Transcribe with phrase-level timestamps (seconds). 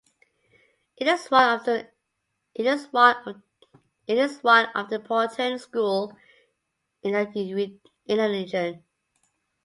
[0.97, 1.85] It is one of the
[4.89, 6.17] important school
[7.03, 8.83] in the region.